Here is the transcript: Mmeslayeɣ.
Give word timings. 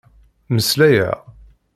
Mmeslayeɣ. 0.53 1.17